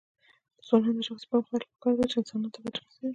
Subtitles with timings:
[0.57, 3.09] د ځوانانو د شخصي پرمختګ لپاره پکار ده چې انسانانو ته ګټه رسوي.